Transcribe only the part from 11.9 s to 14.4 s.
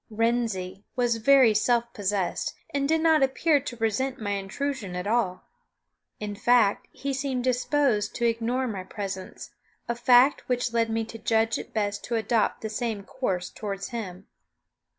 to adopt the same course toward him.